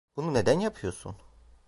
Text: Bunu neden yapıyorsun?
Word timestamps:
Bunu 0.17 0.33
neden 0.33 0.59
yapıyorsun? 0.59 1.15